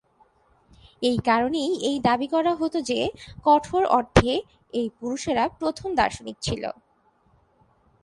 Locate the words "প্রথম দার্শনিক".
5.59-6.37